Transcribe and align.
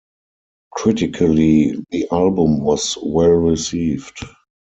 Critically, 0.71 1.73
the 1.91 2.07
album 2.11 2.61
was 2.61 2.97
well 3.03 3.29
received. 3.29 4.19